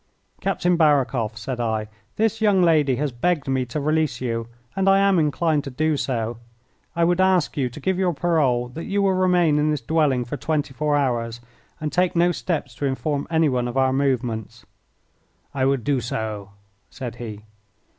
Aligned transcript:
"Captain 0.41 0.75
Barakoff," 0.77 1.37
said 1.37 1.59
I, 1.59 1.87
"this 2.15 2.41
young 2.41 2.63
lady 2.63 2.95
has 2.95 3.11
begged 3.11 3.47
me 3.47 3.67
to 3.67 3.79
release 3.79 4.19
you, 4.19 4.47
and 4.75 4.89
I 4.89 4.97
am 4.97 5.19
inclined 5.19 5.63
to 5.65 5.69
do 5.69 5.95
so. 5.95 6.37
I 6.95 7.03
would 7.03 7.21
ask 7.21 7.55
you 7.55 7.69
to 7.69 7.79
give 7.79 7.99
your 7.99 8.11
parole 8.11 8.67
that 8.69 8.85
you 8.85 9.03
will 9.03 9.13
remain 9.13 9.59
in 9.59 9.69
this 9.69 9.79
dwelling 9.79 10.25
for 10.25 10.37
twenty 10.37 10.73
four 10.73 10.95
hours, 10.97 11.39
and 11.79 11.93
take 11.93 12.15
no 12.15 12.31
steps 12.31 12.73
to 12.77 12.87
inform 12.87 13.27
anyone 13.29 13.67
of 13.67 13.77
our 13.77 13.93
movements." 13.93 14.65
"I 15.53 15.65
will 15.65 15.77
do 15.77 16.01
so," 16.01 16.49
said 16.89 17.17
he. 17.17 17.43